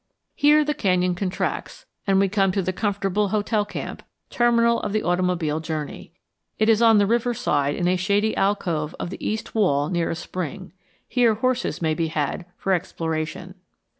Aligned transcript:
Here 0.33 0.65
the 0.65 0.73
canyon 0.73 1.13
contracts, 1.13 1.85
and 2.07 2.17
we 2.19 2.27
come 2.27 2.51
to 2.53 2.63
the 2.63 2.73
comfortable 2.73 3.27
hotel 3.27 3.63
camp, 3.65 4.01
terminal 4.31 4.79
of 4.81 4.93
the 4.93 5.03
automobile 5.03 5.59
journey. 5.59 6.11
It 6.57 6.69
is 6.69 6.81
on 6.81 6.97
the 6.97 7.05
river 7.05 7.35
side 7.35 7.75
in 7.75 7.87
a 7.87 7.97
shady 7.97 8.35
alcove 8.35 8.95
of 8.99 9.11
the 9.11 9.23
east 9.23 9.53
wall 9.53 9.89
near 9.91 10.09
a 10.09 10.15
spring. 10.15 10.73
Here 11.07 11.35
horses 11.35 11.83
may 11.83 11.93
be 11.93 12.07
had 12.07 12.47
for 12.57 12.73
exploration. 12.73 13.53